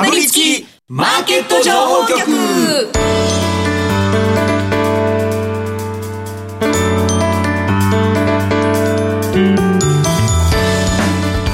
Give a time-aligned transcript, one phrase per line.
[0.00, 2.24] かぶりつきマーケット情報局。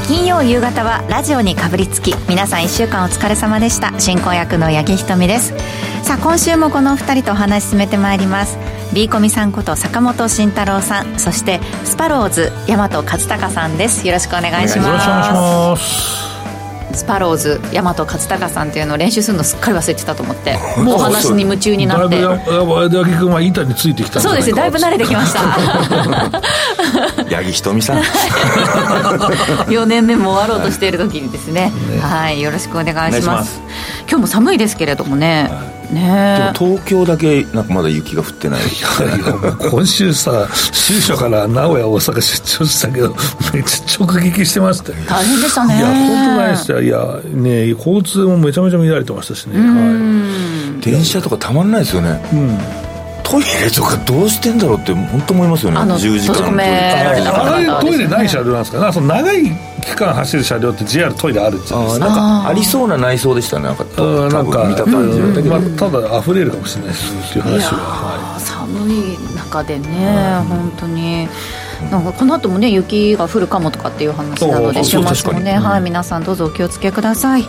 [0.06, 3.98] 金曜夕方はラジオにかぶりつき皆さん1週間お疲れ様でした。
[3.98, 5.52] 進行役の八木ひとみです。
[6.04, 8.58] さあ今週もこのお二人とお話し進めてまいります。
[8.94, 14.06] B コミさんこと坂本慎太郎さんそしてスパローズ大和勝孝さんです。
[14.06, 16.25] よろしくお願いします
[16.96, 22.20] スパローズ大和勝孝さんっていうのを練習するのすっかり忘れてたと思ってもう お話に夢中になって。
[22.20, 25.40] だいぶ八木君は板についてきたそうですねだいぶ慣れてきました。
[27.30, 27.98] 八木ひとみさん。
[29.68, 33.60] 4年目も終わろうとしている時にですね、ね、はいよろしくお願いします。
[34.08, 39.18] 今日も寒いですけれどもね、はいねでも東京だけなんかまだ雪が降ってないいやい。
[39.20, 43.14] や今週さ週初から名古屋大阪出張したけど
[43.52, 44.98] めっちゃ直撃してましたよ。
[45.08, 45.76] 大変でしたね。
[45.76, 46.82] いや本当ないですよ。
[46.82, 52.20] いやね交通もめちゃめちゃ乱れてましたしね、はい、電車とかたまんないですよね。
[52.32, 52.85] うん
[53.28, 55.78] トイレとかどうしてんだろうって本当思いますよね。
[55.80, 58.78] 10時間あれトイレない車両なんですか？
[58.78, 59.42] なその長い
[59.82, 71.28] 期間走る車両って JR トイレあるじゃないですかなんかありそうな内装でしたねなんかなんか見た感じだけど、まあ、ただ溢れるかもしれないですっていう話は、はい、寒い中でね、本当に。
[71.90, 77.48] なんかこの後もね雪が降るかもとかっていう話なので週末もね、はい、皆さんどうぞお気をつけください、うん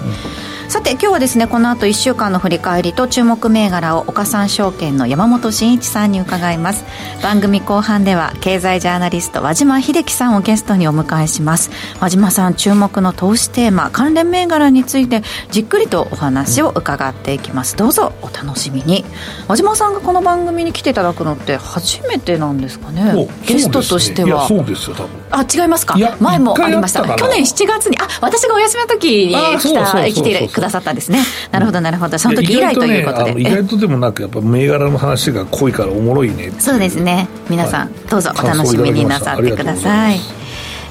[0.67, 6.83] さて今日はですねこの後1週間の振り返りと注目銘柄を岡三証券の山本慎一さんに伺います。
[7.23, 11.71] 番組後半では経済ジャーナリスト和島秀樹さんをゲストにお迎えします。
[12.01, 17.77] 和島さん注目の投資テーマ関連銘柄についてじっくりとお話を伺っていきます。
[17.77, 19.05] どうぞお楽しみに。
[19.47, 23.29] 和島さんがこの番組に来ていただくのって初めてなんですかね？
[23.47, 24.45] ゲストとしては。
[24.49, 25.95] そうですよ多分あ違いますか？
[26.19, 27.03] 前もありました。
[27.15, 31.19] 去年7月にあ私がお休みの時に来た来てくださったんですね。
[31.51, 32.17] なるほどなるほど。
[32.17, 33.41] その時以来ということで。
[33.41, 37.27] 意外とでもなくやっぱ銘柄の話が濃いからおもろいねそうですね。
[37.49, 40.19] 皆さん、どうぞお楽しみになさってください。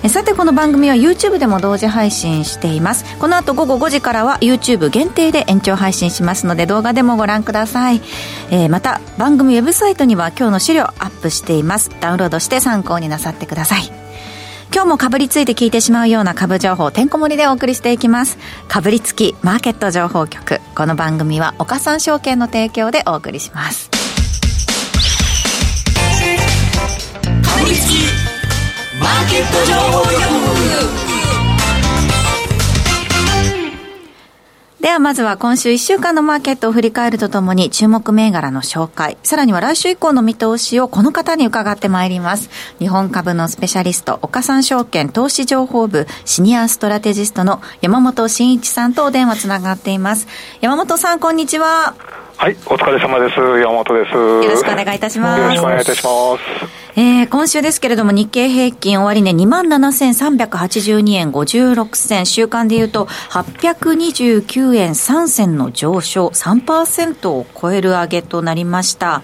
[0.09, 3.05] さてこの番組は YouTube でも同時配信しています。
[3.19, 8.01] この後午後5時からは YouTube 限定で延長配信しますので動画でもご覧ください、
[8.51, 11.91] えー、また番組ウェブサイトには今日の資料アップしています。
[12.01, 14.06] ダウンロードして参考になさってください
[14.77, 18.37] 今日もかぶりついて聞いてしまうような株情報てんこ盛りでお送りしていきます。
[18.69, 20.61] かぶりつきマーケット情報局。
[20.75, 23.89] この番組は岡三証券の提供でお送りします。
[23.89, 23.97] か
[27.65, 27.95] ぶりつき
[29.01, 30.03] マーケット情報
[31.01, 31.06] 局。
[34.97, 42.49] はまずは今週1週間のマーケットを振り返るとともに注目銘柄の紹介、さらには来週以降の見通しをこの方に伺ってまいります。
[42.79, 50.29] 日本株のスペシャリスト、岡三証券投資情報部シニアストラテジストの山本慎一さんとお電話つながっています。
[50.63, 52.26] 山本さん、こんにちは。
[52.39, 53.41] はい、お疲れ様です。
[53.41, 54.13] 山本です。
[54.15, 55.41] よろしくお願いいたします。
[55.41, 56.43] よろしくお願いいたします。
[56.99, 69.23] えー、今週ですけれども日経平均終値、ね、27,382円56銭、週間でいうと829円3銭の上昇、3%を超える上げとなりました。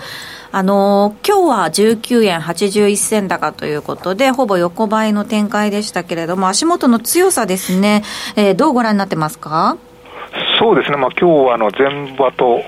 [0.50, 8.04] あのー、今日は19円81銭高ということで、ほぼ横ばいの展開でしたけれども、足元の強さですね、
[8.36, 9.76] えー、どうご覧になってますか？
[10.62, 12.62] そうですね、まあ今日はあの前場と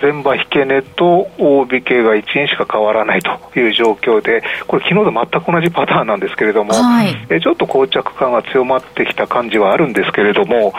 [0.00, 10.72] 前場引け値と大引けが1円しか変わらないという状況で、これ、昨日と全く同じパターンなんですけれども、はい、えちょっと膠着感が強まってきた感じはあるんですけれども、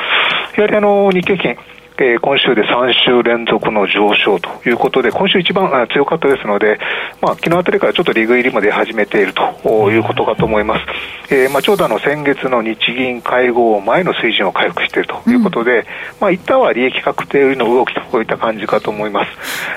[0.55, 1.57] やはりあの日経金、
[1.99, 6.77] えー、今週で3週連続の上昇ということで、今週一番強かったですので、
[7.21, 10.77] まあ、昨日あたりからちょっと利食い入りまで始めているということかと思いま
[11.27, 11.33] す。
[11.33, 15.85] えー、まあ、ちょうどあの先月の日銀会合前の水準を回復しているということで、うん、
[16.19, 19.31] まあ、一旦は利益確定の動きといった感じかと思います。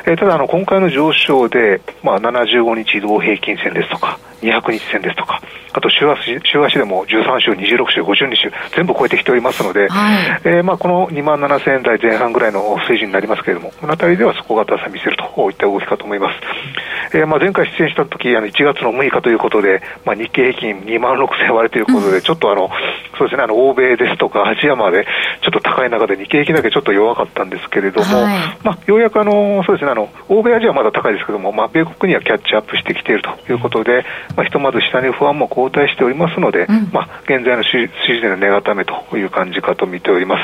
[0.05, 5.41] えー、ただあの、今回の上昇で、まあ、75日移動平均線ですとか、200日線ですとか、
[5.73, 17.17] あと週足週足でも13週、26週、52週、全部超えてきておりますので、はい、えー、まあ、この2万7000円台前半ぐらいの水準になりますけれども、この辺りでは底堅さ見せるといった動きかと思います。
[17.17, 22.71] えー、まあ、前回出演した時あの1月の6日ということで、まあ、日経平均2万6000円割れということで、うん、ちょっとあの、
[23.19, 25.07] そうですね、あの、欧米ですとかアジアまで
[25.43, 34.05] ちょっと高い中で日経平均だけちょっと弱かったんですけれども、はい、まあ、ようやくあの、そうですね、あの、欧米アジアはまだ高いですけども、まあ、米国にはキャッチアップしてきているということで、
[34.37, 37.71] まあ、ひとまず下値不安も後退しておりますので、うん、まあ、現在の支
[38.07, 40.39] 持での値固めという感じかと見ておりま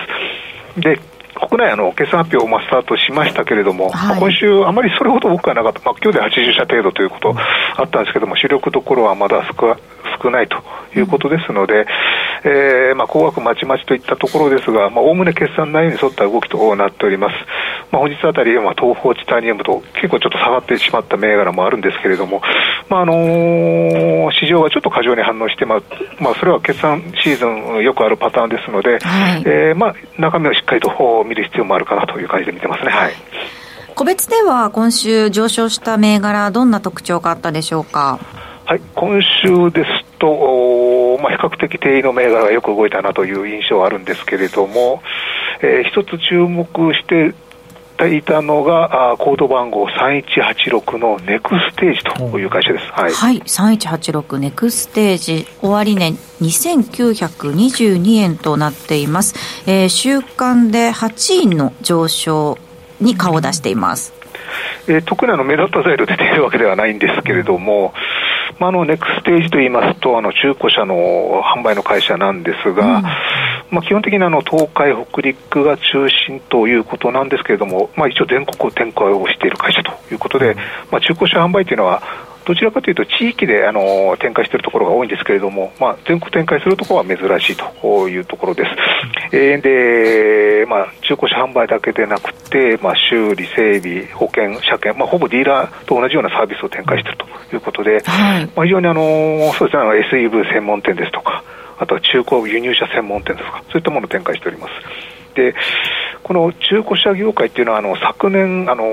[0.77, 0.81] す。
[0.81, 1.01] で
[1.37, 7.35] 国内あの決算発表もスタートしましたけれども、はい、今週、あまりそれほど多くはなかった、まあ今日で80社程度ということ
[7.77, 9.77] あったんですけども、主力どころはまだ少
[10.23, 10.63] 少ないと
[10.97, 11.87] いうことですので、
[12.45, 17.35] えー、まあ、高額まちまちといったところですが、まあ、おおむね決算内容に沿った動きとなっております。
[17.91, 22.43] まあ、本日あたり、まあ、東方チタニウムと結構ちょっと下がってしまった銘柄もあるんですけれども、
[22.89, 25.81] まあ、あのー、市場がちょっと過剰に反応して、まあ、
[26.21, 32.91] まあ、それは決算シーズンよくあるパターンですので、はい、えー、まあ、中身をしっかりと見る必要もあるかなという感じで見てますね。
[32.91, 33.13] はい。
[33.95, 38.19] 個別では今週上昇した銘柄、どんな特徴があったでしょうか？
[38.67, 40.29] はい、今週ですと、
[41.27, 45.03] まあ、比較的定位の銘柄がよく動いたなという印象はあるんですけれども、
[45.61, 46.65] えー、一つ注目
[46.95, 47.35] して
[48.15, 52.85] いたのが、あコード番号3186のネクステージという会社です。
[52.93, 59.35] はい、はい、3186ネクステージ、終値、ね、2922円となっています。
[59.69, 62.59] えー、週間で8位の上昇
[63.01, 64.13] に顔を出しています。
[64.87, 67.95] えー、特にあの目立った材料出ているわけではないんですけれども、
[68.59, 80.57] まあ、あのネクステージといいますと、あの中古車の販売の会社なんですが、うん、まあ、基本的にあの東海、北陸が中心ということなんですけれども、まあ、一応全国展開をしている会社ということで、
[80.91, 82.03] まあ、中古車販売というのは、
[82.47, 89.37] どちらかというと地域であの展開しているところが多いんですけれども、まあ、全国展開するところは珍しいというところです。
[89.37, 99.77] えー、で、まあ、中古車販売だけでなくて、まあ、修理、整備、保険、車検、まあ、ほぼディーラーと同じようなサービスを展開しているということで、はい、まあ、非常にあのそうで
[100.09, 101.43] すね、SEV 専門店ですとか、
[101.79, 104.73] あとは中古輸入車専門店ですとか、そういったものを展開しております。
[105.35, 105.55] で、
[106.23, 108.85] この中古車業界っていうのは、あの昨年あの、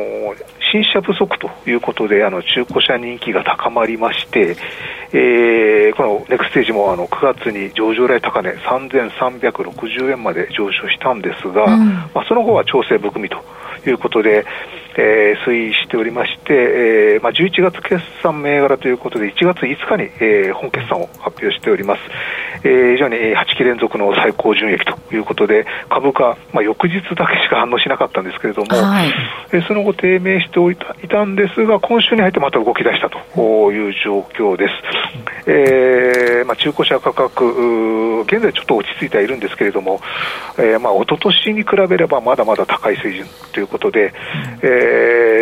[0.74, 4.58] 新車不足ということで、あの中古車人気が高まりまして、
[5.12, 13.38] えー、このネクステージもあの9月に上場来高値3360円まで上昇したんですが、うん、まあ、その後は調整含みと
[13.88, 14.48] いうことで、
[14.96, 22.02] えー、推移しておりまして、えーまあ、11月決算銘柄ということで、1月5日に、えー、本決算を発表しております。
[22.64, 29.12] えー、非常に8期連続の最高純益ということで、株価、まあ、翌日だけしか反応しなかったんですけれども、はい、
[29.52, 34.74] えー、その後低迷しておいたいたんですが、今週に入ってまた動き出したという状況です。
[35.50, 40.00] えーまあ、中古車価格、現在ちょっと落ち着いてはいるんですけれども、
[40.58, 44.14] えーまあ、一昨年に比べればまだまだ高い水準ということで、
[44.62, 44.83] えー、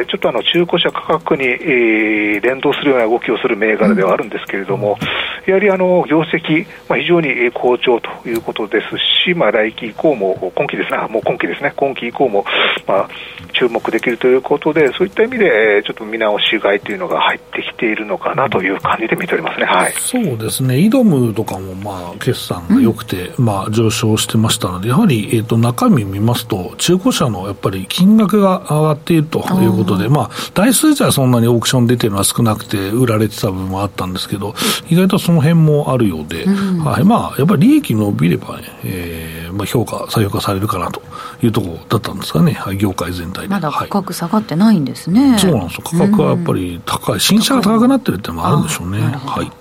[0.09, 4.97] ちょっとあの中古車価格に、えー、連動するような動きをする銘柄ではあるんですけれども、
[5.45, 8.87] やはりあの業績、まあ、非常に好調ということです
[9.25, 12.45] し、まあ、来期以降も、今期ですね、もう今期ですね、今期以降も、
[12.87, 13.09] まあ、
[13.53, 34.53] 注目できるということで、そういった意味で、ちょっと見直し買いというのが入ってきているのかなという感じで見ておりますね、はい、そうですね、イドムとかも、まあ、決算が良くて、うん、まあ、上昇してましたので、やはり、えーと、中身見ますと、中古車のやっぱり金額が上がっているということで、まあ、台数自体はそんなにオークション出てるのは少なくて、売られてた部分もあったんですけど、
[34.89, 41.01] 意外とその辺もあるようで、うん、はい、まあ、やっぱり利益伸びればね、えーまあ、評価、再評価されるかなと
[41.41, 43.47] いうところだったんですかね、はい、業界全体で。
[43.47, 45.31] まだ価格下がってないんですね。
[45.31, 45.83] はい、そうなんですよ。
[45.83, 47.19] 価格はやっぱり高い。
[47.19, 48.99] 新車が高くなってるっていうのもあるんでしょうね。
[49.01, 49.60] はい。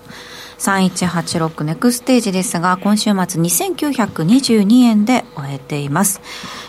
[0.60, 6.20] 3186ネクステージですが、今週末2922円で終えています。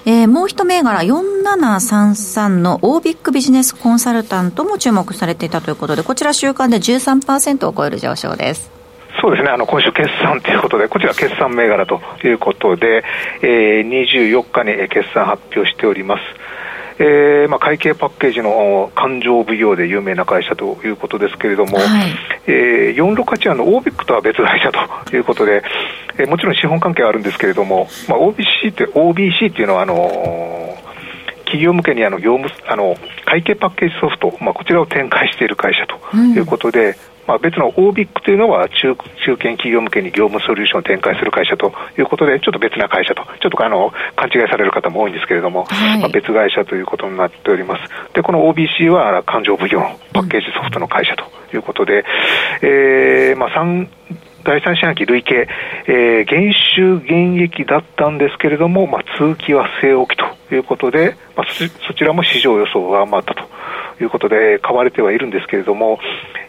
[0.06, 8.72] えー、もう一銘柄4733のオービックビジネスコンサルタントも注目されていたということで、こちら週間で13%を超える上昇です。
[9.22, 13.04] そうですね、あの今週決算ということで、こちら決算銘柄ということで、
[13.42, 16.41] えー、24日に決算発表しております。
[17.02, 22.12] えーまあ、会計パッケージの勘定奉行で有名な会社ということですけれども、はい。
[22.46, 24.80] えー、4681のオービックとは別会社と
[25.18, 25.64] いうことで、
[26.20, 30.92] えー、もちろん資本関係はあるんですけれども、まあ、OBC って OBC っていうのはあのー
[31.52, 36.96] 企業向けにあの業務あの会計パッケージソフト、まあ、こちらを展開している会社ということで、うん
[37.32, 48.14] まあ、別の OBIC というのは中中堅企業向けに業務ソリューションを展開する会社ということで、ちょっと別な会社と、ちょっとあの勘違いされる方も多いんですけれども、はい、まあ、別会社ということになっております。
[48.14, 51.24] で、この OBC は勘定奉行のパッケージソフトの会社と
[51.56, 52.04] いうことで、うん、
[52.64, 53.88] えー、まあ、3
[54.44, 55.48] 第三四半期累計、
[55.88, 61.48] えー、減収減益だったんですけれども、まあ、通期は据え置きということで、まあ、
[61.88, 63.44] そちらも市場予想が上回ったと
[64.04, 66.00] いうことで買われてはいるんですけれども、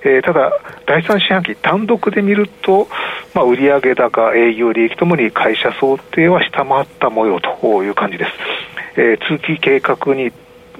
[0.04, 0.52] えー、ただ、
[0.86, 2.88] 第3四半期単独で見ると、
[3.34, 8.30] まあ、売上高、営業利益ともに会社想定は下回った模様という感じです。
[8.94, 10.32] えー、通期計画に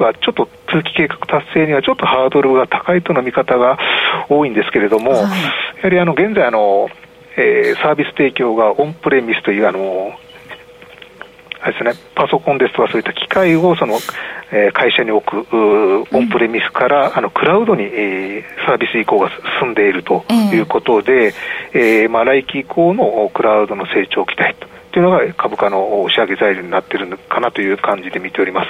[0.03, 3.79] はちょっと通期計画達成にはちょっとハードルが高いとの見方が
[4.29, 5.29] 多いんですけれども、はい、や
[5.83, 6.89] はりあの現在あの、
[7.37, 10.13] えー、サービス提供がオンプレミスというあの
[11.63, 13.95] あれですね、パソコンですとかそういった機械をその、
[14.51, 19.31] えー、会社に置くオンプレミスから、うん、あのクラウドに、えー、サービス移行が
[19.61, 21.33] 進んでいるということで、
[21.73, 24.67] えー、えー、まあ、来期以降のクラウドの成長期待と。
[24.93, 28.69] というのが株価の押し上げ材料になっているのかなという感じで見ております。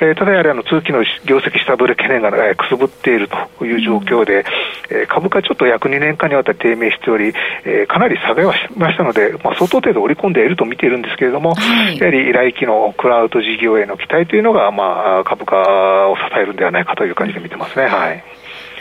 [0.00, 4.44] えー、ただやはりあの通期の業績下振れ懸念が、えー、くすぶっているという状況で、
[4.90, 7.32] えー、株価ちょっと約2年間にわたって低迷しており、
[7.64, 17.86] えー、かなり下げはしましたので、まあ、相当程度織り込んでいると見ているんですけれども、はい、やはり来期のクラウド事業への期待というのが、まあ、株価を支えるんではないかという感じで見てますね。
[17.86, 18.24] はい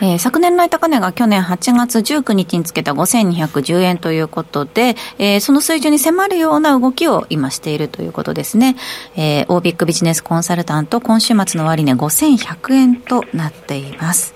[0.01, 8.75] えー、昨年来高値が去年8月19日につけた5210円ということで、えー、その水準に迫るような動きを今しているということですね。
[9.15, 14.33] えー、オービックビジネスコンサルタント今週末の終値5100円となっています。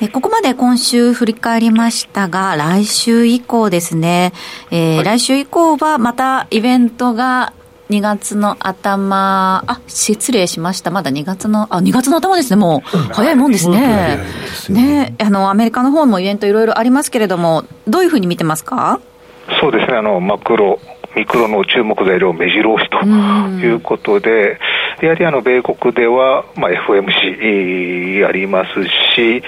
[0.00, 4.32] えここまで今週振り返りましたが、来週以降ですね、
[4.72, 7.52] えー、はい、来週以降はまたイベントが
[7.92, 10.90] 2月の頭、あ、失礼しました。
[10.90, 12.98] まだ2月の、あ、2月の頭ですね、もう。
[13.12, 14.18] 早いもんですね。
[14.70, 18.98] ね、あの、アメリカの方もイベントいろいろありますけれども、どういうふうに見てますか？
[19.60, 20.78] そうですね、あの、マクロ、
[21.14, 23.04] ミクロの注目材料目白押しと
[23.66, 24.58] いうことで、
[25.02, 28.84] やはりあの、米国では、まあ、FMC あります
[29.14, 29.42] し、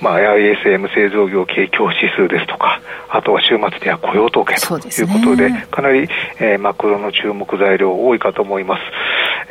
[0.00, 8.82] まあ、ISM 製造業景況指数ですとか、あとは週末では雇用統計ということで、でね、かなり、えー、マクロの注目材料多いかと思います。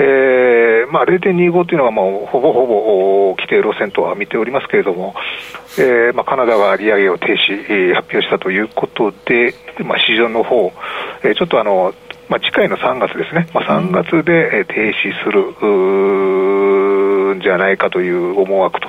[0.01, 5.13] えー、まあ、0.25というのはもうほぼほぼ規定路線とは見ておりますけれども、
[5.77, 7.37] えー、まあ、カナダが利上げを停止、
[7.69, 9.53] えー、発表したということで、
[9.83, 10.71] まあ、市場の方、
[11.23, 11.93] えー、ちょっとあの、
[12.29, 15.41] まあ、次回の3月ですね、まあ、3月で停止する
[17.35, 18.87] んじゃないかという思惑と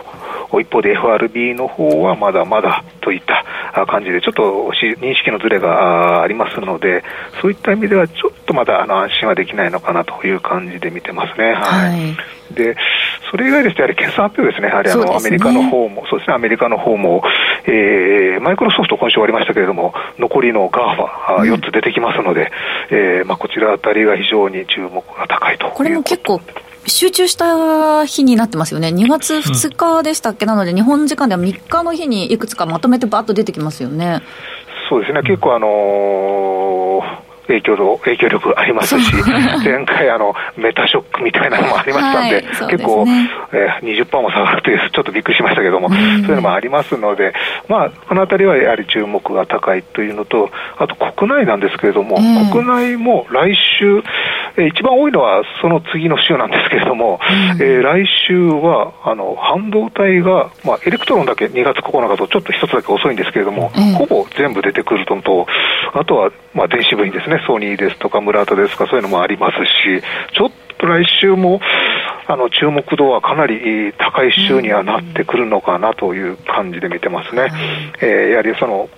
[0.59, 3.45] 一方で FRB の方はまだまだといった
[3.87, 7.05] 感じで、ちょっと認識のずれがありますので、
[7.41, 11.53] そういった意味では、ちょっとまだあの安心はできないのかなという感じで見てますね。
[11.53, 12.17] はい、はい。
[12.55, 12.77] で、
[13.31, 17.23] それ以外ですと、やはり決算発表ですね、やはりあの、ね、アメリカの方も、そうですね、アメリカの方も、
[17.65, 22.51] えー、マイクロソフト、今週終わりましたけれども、残りの GAFA、4つ出てきますので、
[22.91, 26.41] うん、えー、まあ、こちらあたりが非常に注目が高いとこれも結構
[26.87, 34.23] 集中した日になってますよね、2月2日でしたっけ、うん、なので、日本時間では3日の日にいくつかまとめてばっと出てきますよね。
[34.89, 39.13] そうですね、結構あのー影響力影響力ありますし、
[39.65, 43.05] 前回あの、メタショックみたいなのもありましたんで、はい、でね、結構、
[43.53, 47.35] えー、20%も下がるという、ちょっとびっくりしましたけども、そういうのもありますので、
[47.69, 52.17] まあ、このあたりはやはり注目が高いというのと、あと国内なんですけれども、
[52.53, 54.03] 国内も来週、えー、
[54.69, 57.21] 一番多いのはその次の週なんですけれども、
[57.61, 65.47] えー、来週はあの半導体が、まあ、エレクトロンだけ2月9日とちょっと一つだけ遅いんですけれども、ほぼ全部出てくるのと、
[65.95, 70.03] あとは、まあ、電子部品ですね、ソニーですとか村田ですとかそういうのもありますし、
[70.35, 71.61] ちょっと来週も
[72.27, 77.49] あの注目度はかなり高い週にはなってくるのかなという感じで見てますね。
[78.01, 78.89] えー、やはりその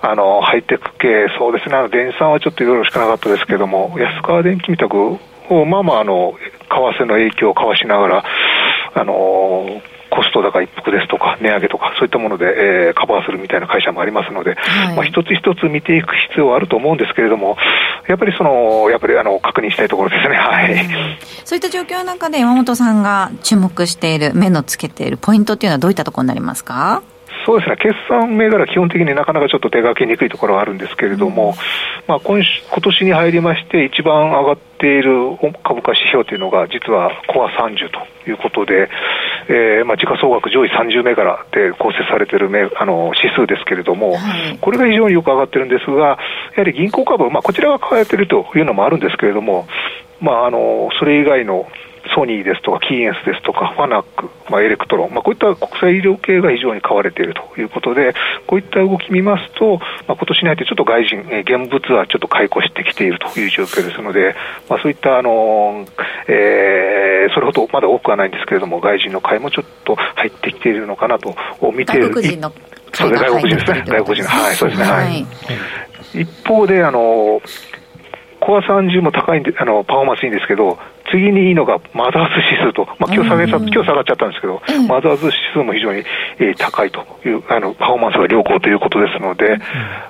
[0.00, 5.18] あのハイテク系、そうですね、あの電産はちょっといろいろしかなかったですけども、安川電機みたく、
[5.66, 6.34] まあまああの、
[6.68, 8.24] 為替の影響をかわしながら、
[8.94, 17.58] あのコスト高一服ですとか、値上げとか、そういったもので、えー、カバーするみたいな会社もありますので、はい、まあ、一つ一つ見ていく必要はあると思うんですけれども、
[18.08, 20.88] やっぱりその、やっぱりあの確認したいところですね、はい、
[21.44, 27.02] そういった状況の中で、山本さんが注目している、目のつけているポイントっていうのは、どういったところになりますか？
[27.48, 31.54] そうですね、決算銘柄、基本的になかなかちょっと手がけにくいところはあるんですけれども、うん、
[32.06, 38.90] まあ、今今年に入りまして、一番上がっている株価指標というのが、実はコア30ということで、
[39.48, 44.18] えーまあ、時価総額上位30銘柄で構成されているあの指数ですけれども、は
[44.52, 46.16] い、これが非常によく上がってるんですが、や
[46.54, 49.66] はり銀行株、まあ、こちらが抱えているというのもあるんですけれども、
[50.20, 51.66] まあ、あのそれ以外の
[52.14, 58.14] ソニーですとか、キーエンスですとか、ファナック、まあ、エレクトロン、まあ、こういった国際優良系が非常に買われているということで、
[58.46, 64.34] こういった動き見ますと、まあ、今年に入ってちょっと外人、えー、現物はちょっと買い越してきているという状況ですので、
[64.68, 65.86] まあ、そういったあの、
[66.26, 71.34] えー、それほどまだ多くはないんですけれども、外人の買いもちょっと入ってきているのかなと
[71.72, 72.08] 見ている。
[72.08, 72.52] 外国人の
[72.92, 73.84] 外国人ですね。
[73.86, 74.24] 外国人。
[74.24, 74.86] はい、そうですね。
[74.86, 75.26] はい。
[76.14, 77.40] 一方で、あの、
[78.40, 80.78] コア30も高いんで、あの、パフォーマンスいいんですけど、
[81.10, 86.04] 次にいいのがマザーズ指数と、まあ、今日下げた、今日下がっちゃったんですけど、マザーズ指数も非常に、
[86.38, 89.58] えー、高いという、あの、パフォーマンスが良好ということですので、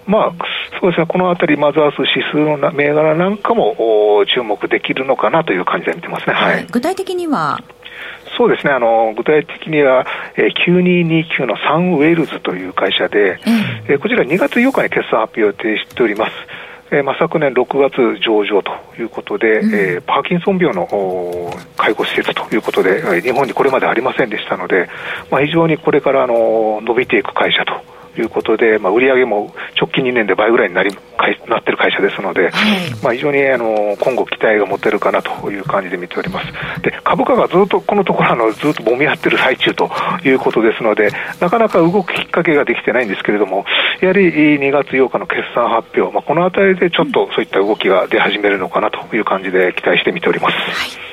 [0.06, 0.32] まあ、
[0.80, 6.35] そうですね、このあたりマザーズ指数の銘柄なんかも注目できるのかなという感じで見てますね。
[6.35, 6.66] はい。
[6.70, 7.58] 具体的には？
[8.37, 10.06] そうですね、あの具体的には、
[10.37, 13.40] えー、9229のサンウェルズという会社で、
[13.88, 16.32] えー、こちら2月8日に決算発表を提しております。
[16.90, 20.87] えーまあ、昨年6月上場ということで、うん、えー、パーキンソン病の
[21.76, 24.88] 介護施設ということで、日本にこれまでありませんでしたので、
[25.30, 30.97] まあ、非常にこれからあの伸びていく会社ということで、まあ、売上も直近2年で倍ぐらいになり
[31.49, 32.53] なってる会社ですので、はい、
[33.03, 36.83] まあ、非常にあの今後、期待が持てるかなという感じで見ております。
[36.83, 39.91] で株価がずっとこのところあの、ずっともみ合ってる最中と
[40.25, 41.11] いうことですので、
[41.41, 43.65] なかなか動くきっかけができてないんですけれども、
[44.01, 50.55] やはり2月8日の決算発表、まあ、このあたりでちょっとそういった動きが出始めるのかなという感じで期待して見ております。
[50.55, 51.08] はい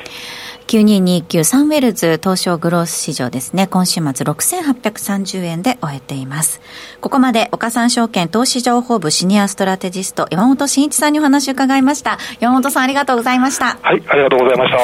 [0.76, 6.60] 9229サンウェルズ東証グロース市場ですね、今週末6830円で終えています。
[7.00, 12.18] ここまで岡三証券投資情報部シニアストラテジスト山本慎一さんにお話を伺いました。
[12.42, 13.78] 山本さんありがとうございました。
[13.82, 14.78] はい、ありがとうございました。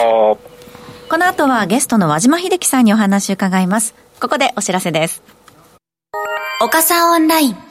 [1.09, 3.93] この後はゲストの和島秀樹さんにお話を伺います。
[4.21, 5.21] ここでお知らせです。
[6.61, 7.70] 岡三オンライン。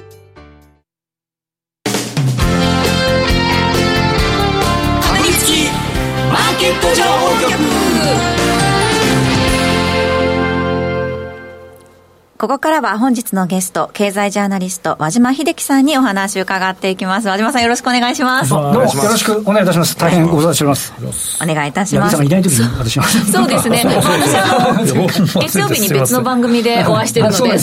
[12.41, 17.27] ここからは本日のゲスト、経済ジャーナリスト、和島秀樹さんにお話を伺っていきます。
[17.27, 18.49] 和島さんよろしくお願いします。
[18.49, 19.95] どうもよろしくお願いいたします。
[19.95, 21.43] 大変ご無沙汰しております。
[21.43, 22.23] お願いいたします。
[22.23, 23.03] いない時に私は。
[23.05, 23.83] そうですね。
[23.85, 27.59] 私あの、月曜日に別の番組でお会いしてるので、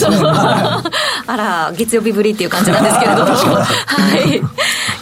[1.27, 3.33] あら、月曜日ぶりっていう感じなんですけれども。
[3.33, 3.65] は
[4.33, 4.37] い。
[4.37, 4.49] 今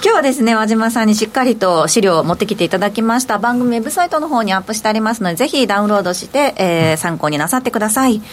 [0.01, 3.37] 日はですね、和島さんにしっかりと資料を持ってきていただきました。
[3.37, 8.23] 番組ウェブサイトの方にアップしてありますので、ぜひダウンロードして、えー、参考になさってください。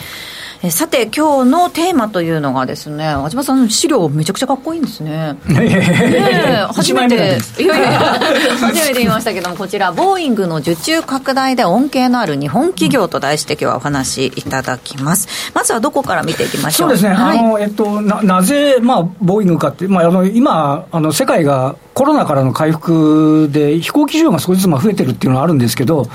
[0.67, 5.37] えさて今日のテーマというのがですね和島さん資料めちゃくちゃかっこいいんですね。
[5.47, 7.37] ね初めて。
[7.61, 7.91] いやいや
[8.59, 15.53] 初めて見ましたけどもこちらボーイングの受注拡大で恩恵のある日本企業と題して今日はお話しいただきます。
[15.53, 16.89] まずはどこから見ていきましょう？
[16.89, 26.09] そうですね、はい、あのえっとななぜまあボーイングかって、まあ、あの今あの世界がコロナからの回復で、飛行機需要が少しずつまあ増えてるっていうのはあるんですけど、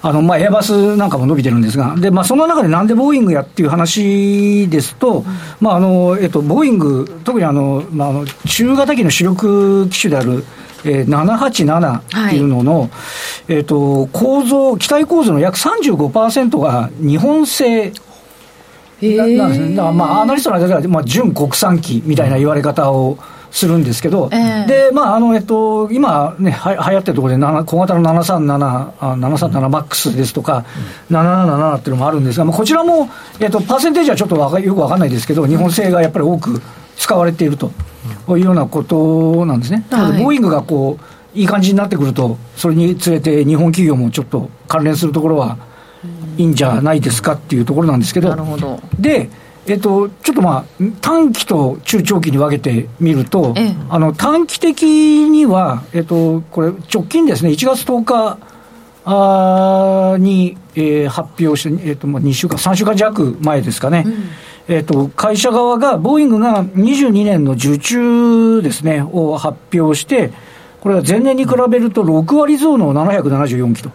[0.00, 5.24] あのまあエアバスなんかも伸びてるんですが、でまあ、その中でなんでボーイングやっていう話ですと、
[5.60, 10.44] まああのえっと、ボーイング、特にあの、まあ、あの中型機の主力機種である、
[10.84, 12.90] えー、787っていうのの、はい、
[13.48, 17.92] えっと、構造、機体構造の約35%が日本製
[19.00, 19.76] なんですね。
[19.76, 30.66] だからまあ、アナリストの間では、まあ、純国産機みたいな言われ方を、うんするんですけど、えー、で、まあ、あの、えっと、今ね、は流行ってるところで、小型の737、737マックスですとか、
[31.10, 33.08] うん、777っていうのもあるんですが、まあ、こちらも、
[33.40, 36.60] えっと、パーセンテージはちょっとわかよくわかんないですけど、日本製がやっぱり多く
[36.98, 37.70] 使われていると
[38.28, 39.86] いうようなことなんですね。
[39.88, 40.98] なので、ボーイングがこ
[41.34, 45.56] う、いい感じになってくると、それにつれて日本企業もちょっと関連するところは
[46.36, 48.36] いいんじゃないですかっていうところなんですけど、
[48.98, 49.30] で、
[49.68, 50.64] えっと、ちょっとまあ、
[51.00, 58.38] 短期と中長期に分けてみると、ええ、あの短期的には、えっと、これ、直近ですね、1月10日
[59.08, 64.04] あに、えー、発表して、えっとまあ、2週間、3週間弱前ですかね。
[64.06, 64.14] うん
[64.68, 70.32] えっと、会社側が、ボーイングが22年の受注ですね、を発表して、
[70.80, 73.90] これは前年に比べると6割増の774機と。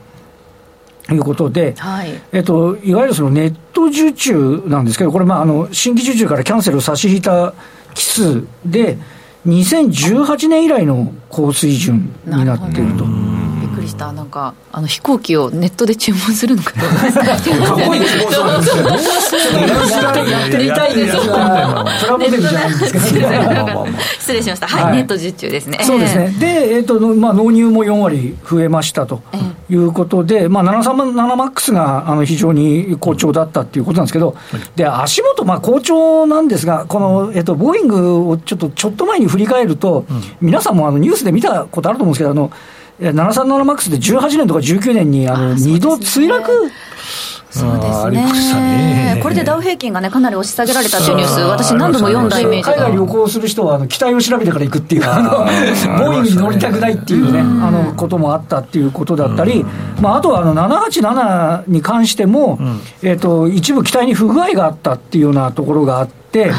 [1.10, 7.54] いうことで、はい、えっと、いわゆるそのネット受注なんですけど、これ、まあ、あの新規受注からキャンセルを差し引いた
[7.94, 8.98] 機数で、
[9.48, 13.31] 2018年以来の高水準になっていると。
[13.82, 17.26] りした、なんかあの飛行機をネットで注文するのかと思いました。
[17.26, 19.40] かっこいい希望なんですけど、どうする
[20.32, 21.18] やりたいです。
[21.22, 23.28] プラモデルじゃないんですけど、
[24.20, 24.68] 失礼しました。
[24.68, 25.80] はい、ネット受注ですね。
[25.84, 26.30] そうですね。
[26.40, 29.22] で、えっとまあ納入も4割増えましたと
[29.70, 34.36] いうことで、まあ737マックスがあの非常に好調だったっていうことなんですけど、
[34.76, 40.06] で足元まあ好調なんですが、このえっとボーイングをちょっとちょっと前に振り返ると、
[40.40, 42.52] 皆さんもあのニュースで見たことあると思うんですけど、あの
[43.10, 46.72] 737マックスで18年とか19年にあの2度墜落？
[47.52, 59.66] そうですね、これでダウ平均がね、かなり押し下げられたというニュース、私、何度も読んだイメージ海外旅行する人は、あの機体を調べてから行くっていう、 あのボーイングに乗りたくないっていうね、あのこともあったっていうことだったり、
[60.00, 62.58] まあ、あとはあの787に関しても、
[63.04, 66.54] えー、と一部機体に不具合があったっていうようなところがあって、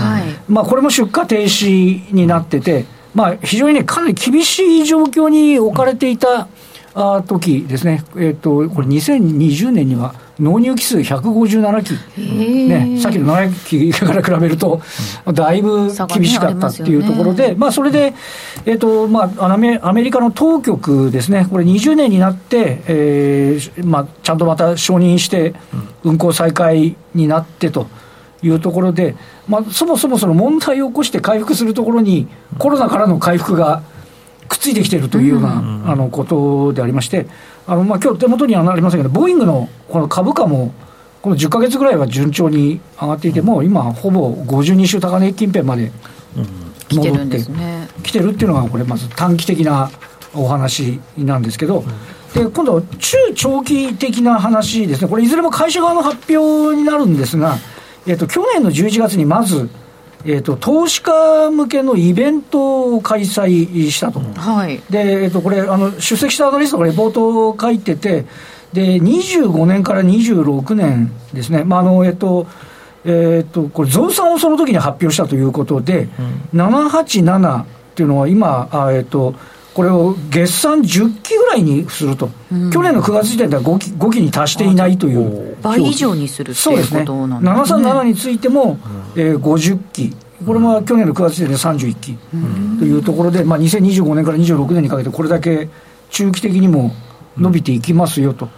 [0.46, 6.48] まあ、これも出荷停止になってて、まあ、非常にね、かなり厳しい状況に置かれていた。
[6.94, 14.82] あ時ですね、えーと、これ2020年には納入機数157機、ね、さっきの7機から比べると、
[15.32, 18.12] だいぶ厳しかったっていうところで、ね、まあ、それで、
[18.66, 25.54] えーとまあ、アメアメリカの当局ですね、これ20年になって、えーまあ、ちゃんとまた承認して、
[26.04, 27.86] 運航再開になってと。
[28.42, 29.14] いうところで、
[29.48, 32.28] まあ、そもそもその問題を起こして回復するところに、
[32.58, 33.82] コロナからの回復が
[34.48, 37.26] くっついてきているというような、あのことでありまして、
[37.66, 40.74] あのまあ今日手元にはなりませんけど、ボーイングのこの株価も、
[41.22, 45.92] この10か月ぐらいは順調に上がっていて、もう今、ほぼ52週高値近辺まで
[46.90, 47.38] 戻って
[48.02, 49.90] きてるっていうのが、これ、まず短期的な
[50.34, 51.84] お話なんですけど、
[52.34, 57.56] で今度、中長期的な話ですね、これ、いずれも会社側の発表になるんですが、
[58.06, 59.68] えっと、去年の11月にまず、
[60.24, 68.24] えーと、投資家向けのイベントを開催したと、はい、でえーと、これあの、出席したアナリストがレポートを書いてて、
[68.72, 72.46] で25年から26年ですね、まああのえーと
[73.04, 76.08] えーと、これ、増産をその時に発表したということで、
[76.52, 79.34] うん、787っていうのは今、あえーと
[79.74, 85.56] これを月産10機ぐらいにすると、うん、去年の9月時点では 5, 機5機に達していないという。
[85.62, 88.78] 倍以上にするっていうことなんですね、737についても、
[89.16, 92.18] うん、えー、50機、これも去年の9月時点で31機
[92.78, 95.68] というところで、まあ、2025年から26年にかけて、これだけ
[96.10, 96.92] 中期的にも
[97.38, 98.48] 伸びていきますよと。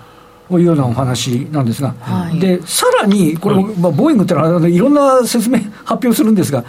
[0.51, 6.65] いうようなお話なんですが、はい、でさらに、これ、まあ、ボーイングってのは、いろんな説明、発表するんですが、うん、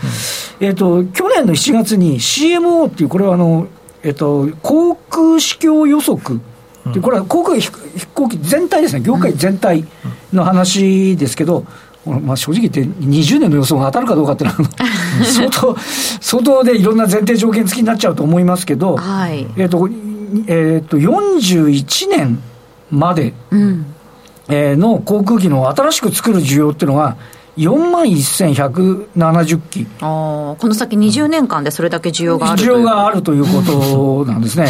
[0.65, 3.67] えーと、去年の7月に CMO っていう、これはあの
[4.05, 6.39] えっと、航空市況予測。
[6.93, 7.71] でこれは航空飛
[8.13, 9.83] 行機全体ですね、業界全体
[10.31, 11.65] の話ですけど、
[12.05, 14.69] まあ、正直言って20年の予想が当たるかどうかっていうのは
[15.25, 15.75] 相当、
[16.21, 19.89] 相当でいろんな前提条件付きになっちゃうと思いますけど、はい、えっ、と、
[20.45, 22.39] えっ、と、41年
[22.91, 23.33] まで、
[24.47, 27.15] えの航空機の新しく作る需要っていうのは、
[27.57, 34.67] 4万1170機あこの先20年間でそれだけ需要がある需要があるということなんですね、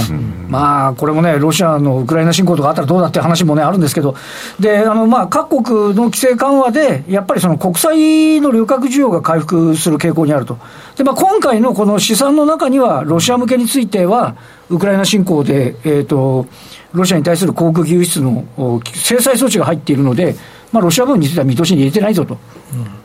[0.50, 4.16] まあ、これもね、ロシアのウクライナ侵攻とかあったらどうだって話もね、あるんですけど、
[4.60, 10.60] であのまあ各国の規制緩和で、やっぱりその国際の旅客需要が回復する傾向にあると、
[10.96, 14.36] でまあ、今回のこの試算の中には、ロシア向けについては、
[14.70, 16.48] ウクライナ侵攻で、えーと、
[16.94, 18.46] ロシアに対する航空機輸出の
[18.94, 20.36] 制裁措置が入っているので、
[20.76, 22.38] まあ、ロシア軍については見通しに入れてないぞと。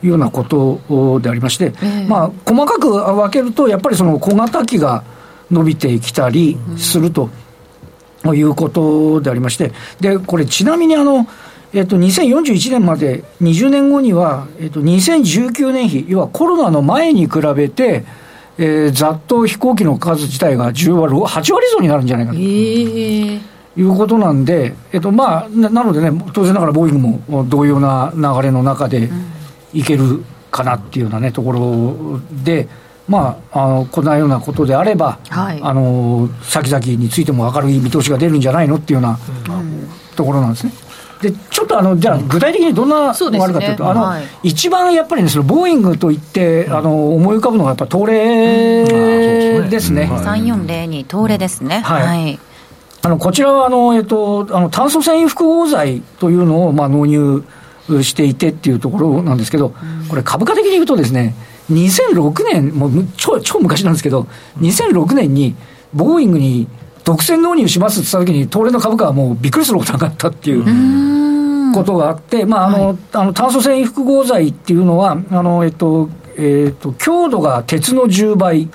[0.02, 1.72] いうようなことでありまして、
[2.08, 5.04] まあ、細かく分けると、やっぱりその小型機が
[5.50, 7.30] 伸びてきたりすると
[8.34, 11.28] いうことでありまして、でこれ、ちなみにあの、
[11.72, 18.04] えっと、2041年まで20年後には、えっと、2019年比、要はコロナの前に比べて、
[18.58, 22.38] えー、ざっと飛行機の数自体が10割、8割増になるんじゃないかと。
[22.38, 29.08] えーいうことなんで、えっとまあ、なのでね、当然ながらボーイングも同様な流れの中で
[29.72, 32.68] いけるかなっていうような、ね、ところで、
[33.08, 39.18] まあ、あのこんなようなことであれば、はい、あの先々についても明るい見通しが出るんじゃないのっていうような、
[39.58, 40.72] うん、ところなんですね。
[41.20, 50.08] でちょっとあのじゃあ、具体的にどんなのがあるかというと、うね、あの、はい、一番やっぱりね、そのボーイングといって、あの思い浮かぶのがやっぱ東レですね。
[50.10, 51.80] 3402、東レですね。
[51.80, 52.38] はい、はい
[53.02, 57.44] あのこちらはあの、えっと、あの炭素繊維複合剤というのを、まあ、納入
[58.02, 59.74] していてっていうところなんですけど、
[60.08, 61.34] これ、株価的に言うとですね、
[61.70, 64.26] 2006年、もう超超昔なんですけど、
[64.58, 65.54] 2006年に
[65.94, 66.68] ボーイングに
[67.04, 78.68] 独占納入しますって言ったときに、東レの株価はもうびっくりするほど上がったっていうことがあって、まああの、はい、あの炭素繊維複合剤っていうのは、あのえっとえっと、強度が鉄の10倍。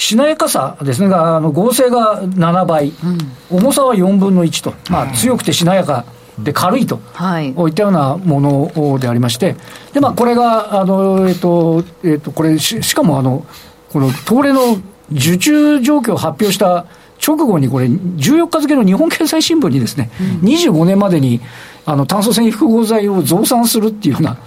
[0.00, 1.14] しなやかさですね。
[1.14, 6.06] あの合成が7倍、うん、重さは4分の1と、まあ、強くてしなやか
[6.38, 9.56] で軽いと、はい、こういったようなものでありまして、
[9.92, 13.44] でまあ、これが、あのえっとえっと、これし、しかもあの、
[13.92, 14.78] この東レの
[15.12, 16.86] 受注状況を発表した
[17.22, 20.10] 直後に、これ、14日付の日本経済新聞にですね、
[20.42, 21.42] うん、25年までに
[21.84, 24.38] あの炭素繊維複合剤を増産するっていうような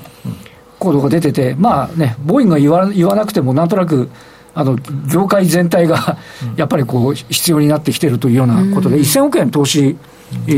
[0.80, 4.10] 行動が出てて、まあね、ボーイングが言わ言わなくても、なんとなく、
[4.56, 4.78] あの
[5.12, 6.18] 業界全体が
[6.56, 9.98] やっぱりこう必要になってきてるというようなことで、1000億円投資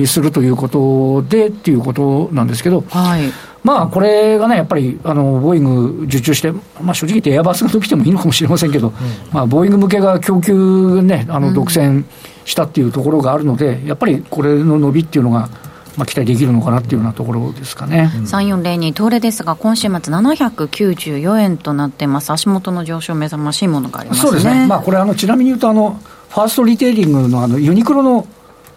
[0.06, 3.32] するということでっていうことなんですけど、はい、
[3.64, 8.94] まあこれがね、やっぱりあのボーイング受注して、まあ、正直言ってエアバスが伸びてもいいのかもしれませんけど、うん、
[9.32, 12.04] まあ、ボーイング向けが供給ね、あの独占
[12.46, 15.50] したっていうところがあるので、やっぱりこれの伸びっていうのが、
[15.98, 28.28] まあ、期待できるのかなっていうようなところですかね、うん、3402、東レですが、今週末、794円となってます、足元の上昇、目覚ましいものがあります、ね、そうですね、まあ、これあの、ちなみに言うとあの、ファーストリテイリングのあのユニクロの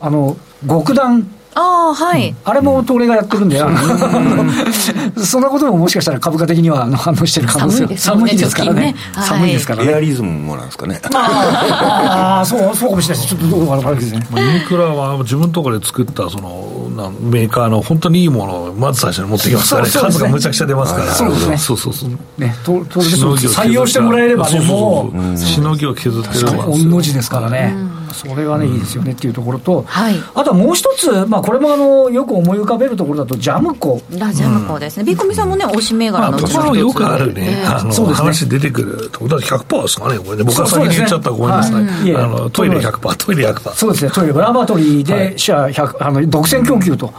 [0.00, 0.36] あの
[0.68, 3.58] 極暖ああ、はい、あれも東レがやってるんで、
[5.24, 9.90] そんなことももしかしたら株価的には反応してる可能性寒いですからね、寒いですからね。
[9.90, 11.00] エアリズムもなんですかね。
[11.12, 13.34] あ あ、そう、そうかもしれないです。
[13.36, 14.26] ちょっとどうかわからないですね。
[14.36, 16.77] ユニクロは自分のところで作ったその
[17.20, 27.97] メーカーの本当にいいものをまず最初に持ってきますからね、数がむちゃくちゃ出ますから、そうですね、そうそうそう、ね、とと採用してもらえればね、もう、しのぎを削ってる御の字ですからね。
[28.12, 34.00] それはね、いいですよねっていうところと、はい、あとはもう一つ、まあ、これもあのよく思い浮かべるところだと、ジャムコ。
[34.10, 39.08] ジャムコですね、ビーコミさんもね、推し銘柄のうちのよくあるね、あの話出てくる。
[39.10, 43.70] ところ、100%ですかね、これね、僕は先に言っちゃったらごめんなさい、あのトイレ100%、トイレ100%。
[43.72, 47.12] そうですね、トイレ、ラバトリーでシェア100、あの独占供給と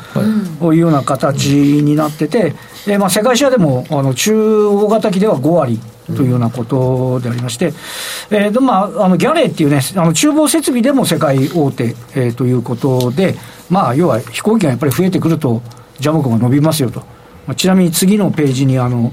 [0.62, 5.80] いうような形になってて、でまあ、世界シェアでもあの中大型機では5割。
[6.15, 7.74] というようなことでありまして、
[8.30, 13.36] えーでまあ、あのギャレーっていうね、あの厨房設備でも世界大手、えー、ということで、
[13.69, 15.62] まあ、要は飛行機がやっぱり増えてくると、
[16.00, 17.02] ジャムコが伸びますよと。
[17.48, 19.12] まあ、ちなみに次のページにあの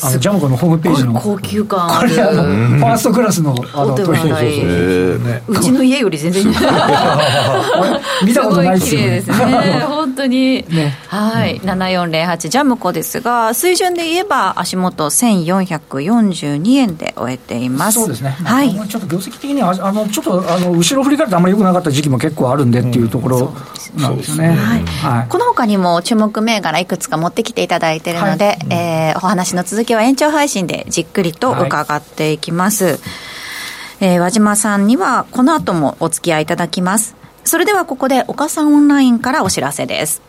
[0.00, 6.46] あのジャムコのホームページの高級感これあの、ファーストクラスのあのトイレうちの家より全然
[8.24, 9.10] 見たことないですよね。
[9.10, 9.36] ですね
[10.12, 17.98] 本当に、ね、はい、うん、7408ジャムコですが水準で言えば足元1442円で終えています。
[18.00, 23.54] そうですね、まあ、はい、ちょっと業績的にはあのちょっとあの後ろ振り返ってあんまりよくなかった時期も結構あるんでっていうところ
[23.96, 32.84] なんですよね、はい、このほかにも注目銘柄いくつか持ってきていただいているので、はい、えー、お話の続きは延長配信でじっくりと伺っていきます。
[32.84, 32.98] はい、
[34.00, 37.21] えー、和島さんにはこの後もお付き合いいただきます。
[37.44, 40.22] それではここで岡さんオンラインからお知らせです。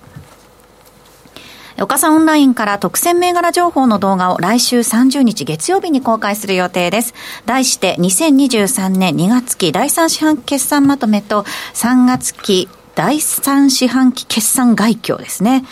[1.82, 7.13] 岡さんオンラインから特選銘柄情報の動画を来週30日月曜日に公開する予定です。
[7.45, 15.65] 題して2023年2月期第3四半期決算まとめと3月期第3四半期決算概況ですね。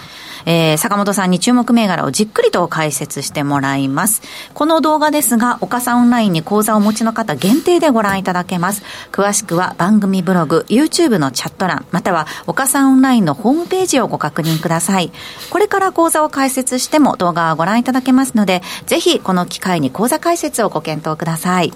[0.46, 4.22] えー、坂本さんに注目銘柄をじっくりと解説してもらいます。
[4.54, 8.84] この動画ですが、岡さんオンラインに講座をお持ちの方限定でご覧いただけます。
[9.12, 15.12] 詳しくは番組ブログ、YouTube のチャット欄、または岡さんオンラインのホームページをご確認ください。
[15.50, 21.74] これから講座を解説しても動画はご覧いただけますので、ぜひこの機会に講座解説をご検討ください。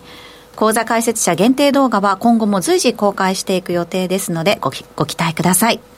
[0.56, 5.94] 講座解説者限定動画は今後も随時公開していく予定ですのでごご期待ください。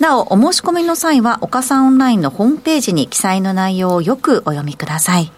[0.00, 5.32] なお、お申し込みの際は、岡さんオンラインのホームページに記載の内容をよくお読みください。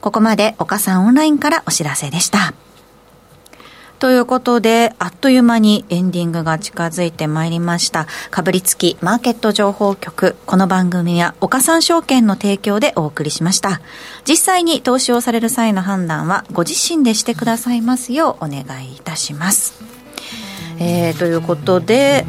[0.00, 2.54] ここまで岡さんオンラインからお知らせでした。
[3.98, 8.06] ということで、あっという間にエンディングが近づいてまいりました。
[8.30, 10.36] かぶりつきマーケット情報局。
[10.46, 13.80] この番組は岡三証券の提供でお送りしました。
[14.24, 19.74] 実際に投資をされる際の判断はご自身でしてくださいますようお願いいたします。
[20.80, 22.24] えー、ということで、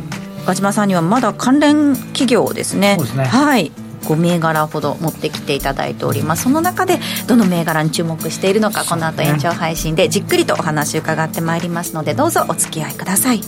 [0.49, 2.97] 岡島さんにはまだ関連企業ですね。
[2.99, 3.25] すね。
[3.25, 3.71] はい。
[4.05, 6.43] 5銘柄ほど持ってきていただいております。
[6.43, 13.41] その中でどの銘柄に注目しているのかこの後延長配信でじっくりとお話伺ってまいりますのでどうぞお付き合いください。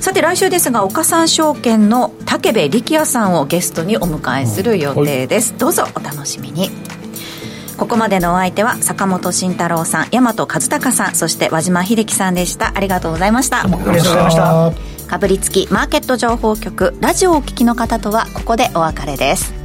[0.00, 6.70] さて来週ですが岡三証券の武部力也さんをゲストにお迎えする予定です、どうぞお楽しみに。
[7.76, 12.72] ここまでのお相手は坂本慎太郎さん大和和孝さんそして和島秀樹さんでした。
[12.74, 13.60] ありがとうございました。
[13.60, 19.59] ありがとうございましたかぶりつきマーケット情報局ラジオをお聞きの方とはここでお別れです。